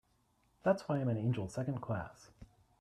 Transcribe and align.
That's 0.63 0.89
why 0.89 0.97
I'm 0.97 1.09
an 1.09 1.17
angel 1.19 1.47
Second 1.47 1.79
Class. 1.81 2.31